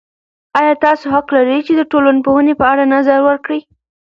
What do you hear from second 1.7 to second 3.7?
د ټولنپوهنې په اړه نظر ورکړئ؟